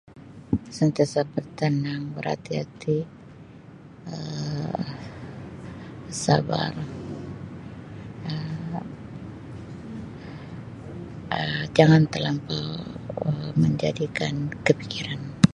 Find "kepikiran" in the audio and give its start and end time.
14.65-15.21